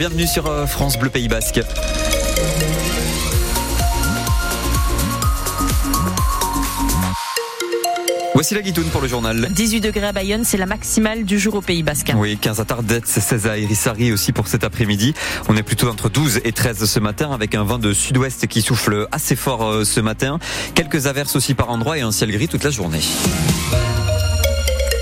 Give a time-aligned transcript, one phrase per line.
[0.00, 1.58] Bienvenue sur euh, France Bleu Pays Basque.
[8.32, 9.48] Voici la guitoune pour le journal.
[9.50, 12.12] 18 degrés à Bayonne, c'est la maximale du jour au Pays Basque.
[12.14, 15.14] Oui, 15 à Tardette, 16 à Irissari aussi pour cet après-midi.
[15.48, 18.62] On est plutôt entre 12 et 13 ce matin avec un vent de sud-ouest qui
[18.62, 20.38] souffle assez fort euh, ce matin.
[20.76, 23.00] Quelques averses aussi par endroit et un ciel gris toute la journée.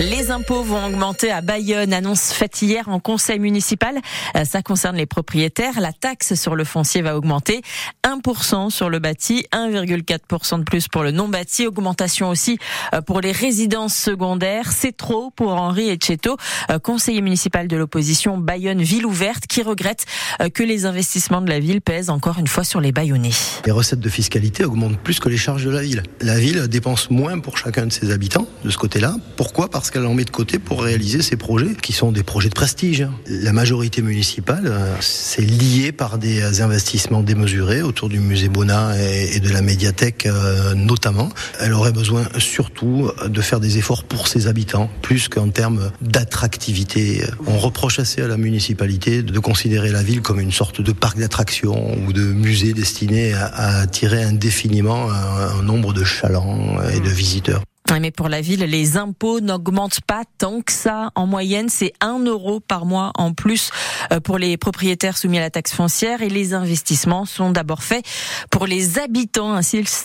[0.00, 3.98] Les impôts vont augmenter à Bayonne, annonce faite hier en conseil municipal.
[4.34, 5.78] Euh, ça concerne les propriétaires.
[5.78, 7.60] La taxe sur le foncier va augmenter
[8.02, 11.66] 1% sur le bâti, 1,4% de plus pour le non bâti.
[11.66, 12.58] Augmentation aussi
[12.94, 14.72] euh, pour les résidences secondaires.
[14.72, 16.38] C'est trop pour Henri Etcheto,
[16.70, 20.06] euh, conseiller municipal de l'opposition Bayonne Ville Ouverte, qui regrette
[20.54, 23.32] que les investissements de la ville pèsent encore une fois sur les Bayonnais.
[23.66, 26.04] Les recettes de fiscalité augmentent plus que les charges de la ville.
[26.22, 29.16] La ville dépense moins pour chacun de ses habitants de ce côté-là.
[29.36, 29.68] Pourquoi?
[29.68, 32.54] Parce qu'elle en met de côté pour réaliser ces projets qui sont des projets de
[32.54, 33.06] prestige.
[33.26, 39.40] La majorité municipale, euh, c'est lié par des investissements démesurés autour du musée Bonnat et
[39.40, 41.28] de la médiathèque euh, notamment.
[41.60, 47.24] Elle aurait besoin surtout de faire des efforts pour ses habitants, plus qu'en termes d'attractivité.
[47.46, 51.18] On reproche assez à la municipalité de considérer la ville comme une sorte de parc
[51.18, 57.62] d'attractions ou de musée destiné à attirer indéfiniment un nombre de chalands et de visiteurs.
[57.98, 61.10] Mais pour la ville, les impôts n'augmentent pas tant que ça.
[61.16, 63.70] En moyenne, c'est 1 euro par mois en plus
[64.12, 68.04] euh, pour les propriétaires soumis à la taxe foncière et les investissements sont d'abord faits
[68.50, 69.58] pour les habitants.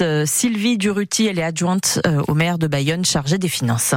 [0.00, 3.94] Euh, Sylvie Duruti, elle est adjointe euh, au maire de Bayonne chargée des finances.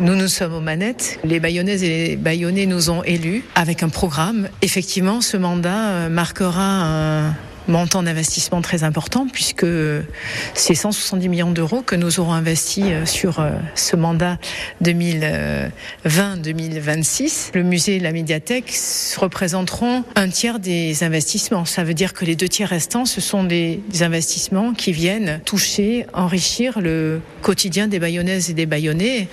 [0.00, 1.20] Nous, nous sommes aux manettes.
[1.24, 4.48] Les Bayonnaises et les Bayonnais nous ont élus avec un programme.
[4.62, 7.34] Effectivement, ce mandat marquera un,
[7.70, 9.64] montant d'investissement très important puisque
[10.54, 14.38] c'est 170 millions d'euros que nous aurons investis euh, sur euh, ce mandat
[14.82, 17.50] 2020-2026.
[17.54, 18.74] Le musée et la médiathèque
[19.16, 21.64] représenteront un tiers des investissements.
[21.64, 26.06] Ça veut dire que les deux tiers restants, ce sont des, investissements qui viennent toucher,
[26.14, 29.28] enrichir le quotidien des Bayonnaises et des Bayonnais.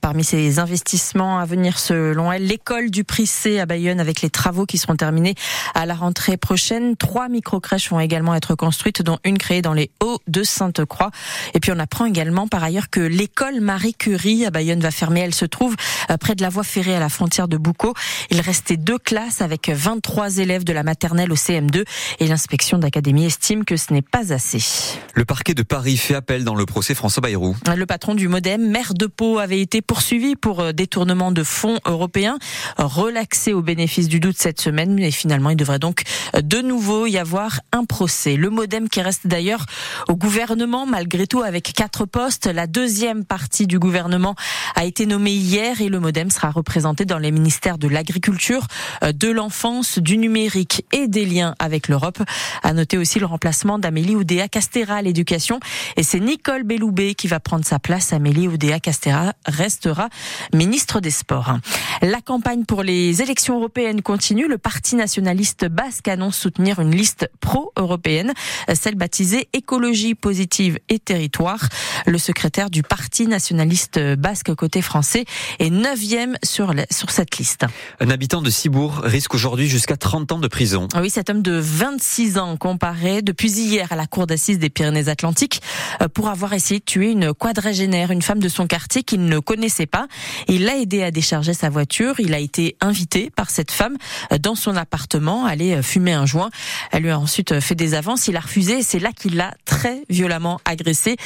[0.00, 4.64] Parmi ces investissements à venir, selon elle, l'école du Prissé à Bayonne avec les travaux
[4.66, 5.34] qui seront terminés
[5.74, 6.96] à la rentrée prochaine.
[6.96, 11.10] Trois micro-crèches vont également être construites, dont une créée dans les Hauts de Sainte-Croix.
[11.52, 15.20] Et puis on apprend également par ailleurs que l'école Marie Curie à Bayonne va fermer.
[15.20, 15.74] Elle se trouve
[16.10, 17.92] euh, près de la voie ferrée à la frontière de Boucau.
[18.30, 21.84] Il restait deux classes avec 23 élèves de la maternelle au CM2
[22.20, 24.98] et l'inspection d'académie estime que ce n'est pas assez.
[25.14, 27.54] Le parquet de Paris fait appel dans le procès François Bayrou.
[27.76, 31.78] Le patron du Modem, maire de Pau, avait été poursuivi pour euh, détournement de fonds
[31.86, 32.38] européens,
[32.76, 36.02] relaxé au bénéfice du doute cette semaine, mais finalement il devrait donc
[36.36, 38.36] euh, de nouveau y avoir un procès.
[38.36, 39.64] Le Modem qui reste d'ailleurs
[40.08, 42.46] au gouvernement malgré tout avec quatre postes.
[42.46, 44.34] La deuxième partie du gouvernement
[44.76, 48.66] a été nommée hier et le Modem sera représenté dans les ministères de l'agriculture,
[49.02, 52.22] euh, de l'enfance, du numérique et des liens avec l'Europe.
[52.62, 55.58] À noter aussi le remplacement d'Amélie Oudéa Castera à l'éducation
[55.96, 58.12] et c'est Nicole Belloubet qui va prendre sa place.
[58.12, 60.08] Amélie Oudéa Castera restera
[60.52, 61.58] ministre des Sports.
[62.02, 64.48] La campagne pour les élections européennes continue.
[64.48, 68.32] Le Parti nationaliste basque annonce soutenir une liste pro-européenne,
[68.74, 71.68] celle baptisée Écologie positive et territoire.
[72.06, 75.24] Le secrétaire du Parti nationaliste basque côté français
[75.58, 77.66] est neuvième sur, sur cette liste.
[78.00, 80.88] Un habitant de Cibourg risque aujourd'hui jusqu'à 30 ans de prison.
[81.00, 85.62] Oui, cet homme de 26 ans comparé depuis hier à la cour d'assises des Pyrénées-Atlantiques
[86.00, 89.38] euh, pour avoir essayé de tuer une quadragénaire, une femme de son quartier qu'il ne
[89.44, 90.08] connaissait pas.
[90.48, 92.14] Il l'a aidé à décharger sa voiture.
[92.18, 93.96] Il a été invité par cette femme
[94.40, 96.50] dans son appartement aller fumer un joint.
[96.90, 98.26] Elle lui a ensuite fait des avances.
[98.28, 101.16] Il a refusé c'est là qu'il l'a très violemment agressé.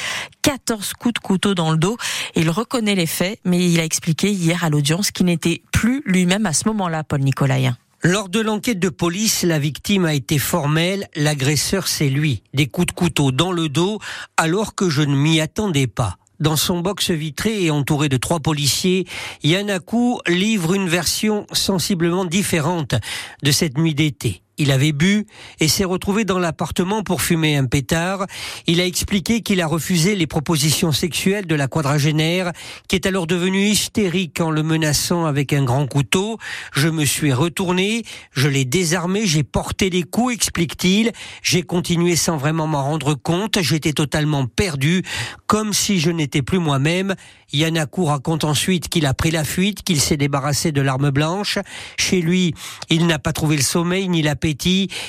[0.42, 1.96] 14 coups de couteau dans le dos.
[2.34, 6.46] Il reconnaît les faits, mais il a expliqué hier à l'audience qu'il n'était plus lui-même
[6.46, 7.76] à ce moment-là, Paul Nicolaïen.
[8.02, 12.42] Lors de l'enquête de police, la victime a été formelle, l'agresseur c'est lui.
[12.54, 13.98] Des coups de couteau dans le dos
[14.36, 16.16] alors que je ne m'y attendais pas.
[16.40, 19.06] Dans son box vitré et entouré de trois policiers,
[19.42, 22.94] Yanakou livre une version sensiblement différente
[23.42, 24.42] de cette nuit d'été.
[24.58, 25.26] Il avait bu
[25.60, 28.26] et s'est retrouvé dans l'appartement pour fumer un pétard.
[28.66, 32.52] Il a expliqué qu'il a refusé les propositions sexuelles de la quadragénaire,
[32.88, 36.38] qui est alors devenue hystérique en le menaçant avec un grand couteau.
[36.72, 41.12] Je me suis retourné, je l'ai désarmé, j'ai porté des coups, explique-t-il.
[41.42, 43.60] J'ai continué sans vraiment m'en rendre compte.
[43.60, 45.02] J'étais totalement perdu,
[45.46, 47.14] comme si je n'étais plus moi-même.
[47.52, 51.58] Yanakou raconte ensuite qu'il a pris la fuite, qu'il s'est débarrassé de l'arme blanche.
[51.96, 52.54] Chez lui,
[52.90, 54.22] il n'a pas trouvé le sommeil ni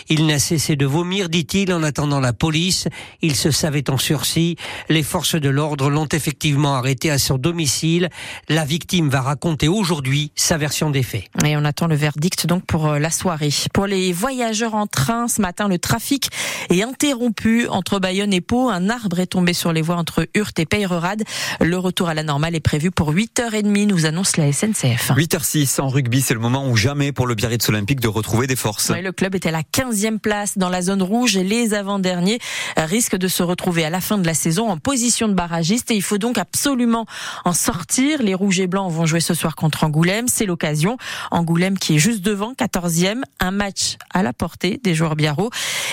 [0.10, 2.88] Il n'a cessé de vomir, dit-il, en attendant la police.
[3.22, 4.56] Il se savait en sursis.
[4.90, 8.10] Les forces de l'ordre l'ont effectivement arrêté à son domicile.
[8.48, 11.26] La victime va raconter aujourd'hui sa version des faits.
[11.46, 13.50] Et on attend le verdict donc pour euh, la soirée.
[13.74, 16.30] Pour les voyageurs en train, ce matin, le trafic
[16.70, 18.70] est interrompu entre Bayonne et Pau.
[18.70, 21.24] Un arbre est tombé sur les voies entre Hurte et Peyrerade.
[21.62, 25.12] Le retour à la normale est prévu pour 8h30, nous annonce la SNCF.
[25.12, 28.56] 8h06 en rugby, c'est le moment où jamais pour le Biarritz Olympique de retrouver des
[28.56, 28.90] forces.
[28.90, 32.40] le club était à la 15e place dans la zone rouge et les avant-derniers
[32.78, 35.96] risquent de se retrouver à la fin de la saison en position de barragiste et
[35.96, 37.06] il faut donc absolument
[37.46, 38.22] en sortir.
[38.22, 40.98] Les rouges et blancs vont jouer ce soir contre Angoulême, c'est l'occasion.
[41.32, 45.50] Angoulême qui est juste devant, 14e, un match à la portée des joueurs biarro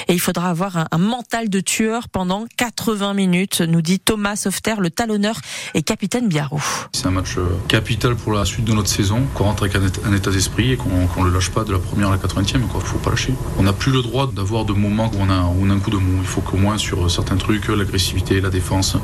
[0.08, 4.74] et il faudra avoir un, mental de tueur pendant 80 minutes, nous dit Thomas Softer,
[4.78, 5.36] le talonneur
[5.74, 6.60] et capitaine biarro.
[6.92, 10.12] C'est un match euh, capital pour la suite de notre saison, qu'on rentre avec un
[10.14, 12.60] état d'esprit et qu'on ne le lâche pas de la première à la 80e, il
[12.60, 13.25] ne faut pas lâcher.
[13.58, 15.78] On n'a plus le droit d'avoir de moments où on, a, où on a un
[15.78, 18.96] coup de mou, il faut qu'au moins sur certains trucs, l'agressivité, la défense,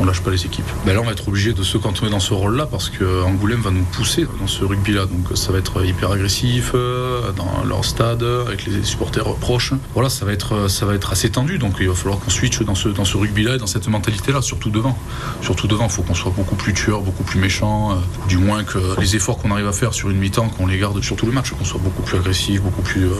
[0.00, 0.64] on lâche pas les équipes.
[0.84, 3.70] Ben là, on va être obligé de se cantonner dans ce rôle-là parce qu'Angoulême va
[3.70, 5.06] nous pousser dans ce rugby-là.
[5.06, 9.72] Donc ça va être hyper agressif euh, dans leur stade, avec les supporters proches.
[9.94, 11.58] Voilà, ça va être, ça va être assez tendu.
[11.58, 14.42] Donc il va falloir qu'on switch dans ce, dans ce rugby-là et dans cette mentalité-là,
[14.42, 14.96] surtout devant.
[15.42, 17.92] Surtout devant, il faut qu'on soit beaucoup plus tueur, beaucoup plus méchant.
[17.92, 17.94] Euh,
[18.28, 21.02] du moins que les efforts qu'on arrive à faire sur une mi-temps, qu'on les garde
[21.02, 23.14] sur tout le match, qu'on soit beaucoup plus agressif, beaucoup plus euh,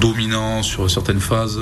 [0.00, 1.58] dominant sur certaines phases.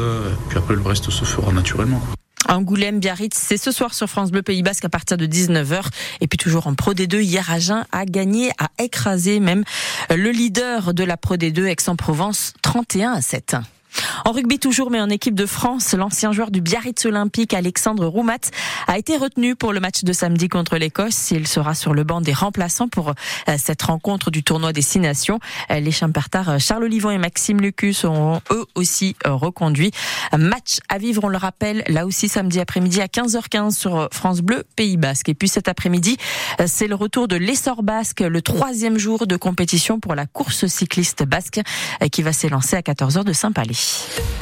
[0.48, 2.02] puis après, le reste se fera naturellement.
[2.52, 5.84] Angoulême, Biarritz, c'est ce soir sur France Bleu Pays Basque à partir de 19h.
[6.20, 7.50] Et puis toujours en Pro D2, hier
[7.92, 9.64] a gagné, a écrasé même
[10.10, 13.56] le leader de la Pro D2, Aix-en-Provence, 31 à 7.
[14.24, 18.50] En rugby toujours, mais en équipe de France, l'ancien joueur du Biarritz Olympique, Alexandre Roumat,
[18.86, 21.30] a été retenu pour le match de samedi contre l'Écosse.
[21.30, 25.00] Il sera sur le banc des remplaçants pour euh, cette rencontre du tournoi des Six
[25.00, 25.40] Nations.
[25.70, 29.90] Euh, les Champertards euh, Charles Olivon et Maxime Lucus seront eux aussi reconduits.
[30.36, 34.64] Match à vivre, on le rappelle, là aussi samedi après-midi à 15h15 sur France Bleu
[34.76, 35.28] Pays Basque.
[35.28, 36.16] Et puis cet après-midi,
[36.66, 41.24] c'est le retour de l'Essor Basque, le troisième jour de compétition pour la course cycliste
[41.24, 41.60] basque
[42.10, 43.74] qui va s'élancer à 14h de Saint-Palais.
[43.82, 44.22] Paris.